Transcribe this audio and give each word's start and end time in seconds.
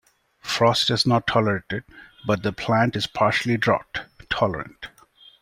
Frost 0.39 0.89
is 0.89 1.05
not 1.05 1.27
tolerated, 1.27 1.83
but 2.25 2.41
the 2.41 2.51
plant 2.51 2.95
is 2.95 3.05
partially 3.05 3.55
drought 3.55 4.01
tolerant. 4.31 4.87